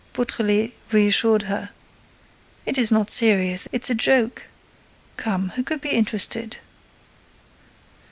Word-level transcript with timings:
Beautrelet 0.13 0.71
reassured 0.91 1.43
her: 1.43 1.69
"It 2.65 2.75
is 2.79 2.89
not 2.89 3.11
serious—it's 3.11 3.87
a 3.87 3.93
joke. 3.93 4.47
Come, 5.15 5.49
who 5.49 5.61
could 5.61 5.79
be 5.79 5.89
interested?" 5.89 6.57